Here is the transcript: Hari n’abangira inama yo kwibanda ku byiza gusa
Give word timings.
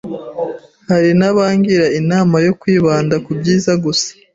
Hari 0.89 1.09
n’abangira 1.19 1.85
inama 1.99 2.35
yo 2.45 2.53
kwibanda 2.61 3.15
ku 3.25 3.31
byiza 3.39 3.71
gusa 3.83 4.09